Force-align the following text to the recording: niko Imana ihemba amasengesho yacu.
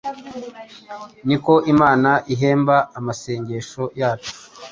niko 1.27 1.53
Imana 1.73 2.11
ihemba 2.33 2.75
amasengesho 2.99 3.83
yacu. 3.99 4.33